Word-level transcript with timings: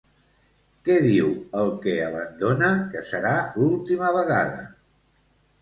Què 0.87 0.95
diu 1.03 1.27
el 1.59 1.69
que 1.83 1.93
abandona 2.07 2.71
que 2.95 3.05
serà 3.13 3.35
l'última 3.61 4.13
vegada? 4.17 4.69